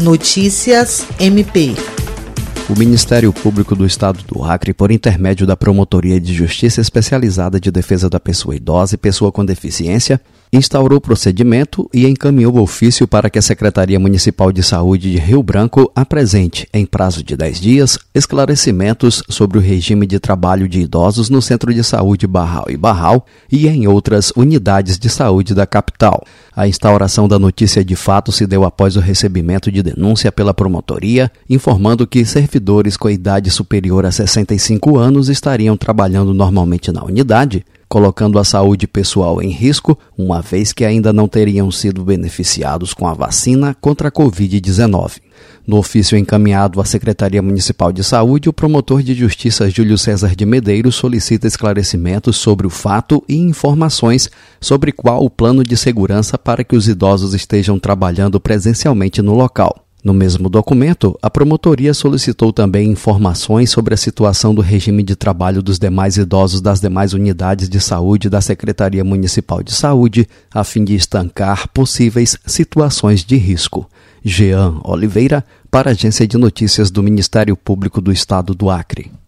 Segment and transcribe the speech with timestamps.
[0.00, 1.76] Notícias MP.
[2.70, 7.68] O Ministério Público do Estado do Acre, por intermédio da Promotoria de Justiça Especializada de
[7.68, 10.20] Defesa da Pessoa Idosa e Pessoa com Deficiência,
[10.52, 15.18] instaurou o procedimento e encaminhou o ofício para que a Secretaria Municipal de Saúde de
[15.18, 20.80] Rio Branco apresente, em prazo de 10 dias, esclarecimentos sobre o regime de trabalho de
[20.80, 25.66] idosos no Centro de Saúde Barral e Barral e em outras unidades de saúde da
[25.66, 26.24] capital.
[26.54, 31.30] A instauração da notícia de fato se deu após o recebimento de denúncia pela promotoria,
[31.48, 32.59] informando que servidores
[32.98, 39.42] com idade superior a 65 anos estariam trabalhando normalmente na unidade, colocando a saúde pessoal
[39.42, 44.12] em risco, uma vez que ainda não teriam sido beneficiados com a vacina contra a
[44.12, 45.18] Covid-19.
[45.66, 50.46] No ofício encaminhado à Secretaria Municipal de Saúde, o promotor de justiça Júlio César de
[50.46, 56.62] Medeiros solicita esclarecimentos sobre o fato e informações sobre qual o plano de segurança para
[56.62, 59.89] que os idosos estejam trabalhando presencialmente no local.
[60.02, 65.62] No mesmo documento, a promotoria solicitou também informações sobre a situação do regime de trabalho
[65.62, 70.84] dos demais idosos das demais unidades de saúde da Secretaria Municipal de Saúde, a fim
[70.84, 73.86] de estancar possíveis situações de risco.
[74.24, 79.19] Jean Oliveira, para a Agência de Notícias do Ministério Público do Estado do Acre.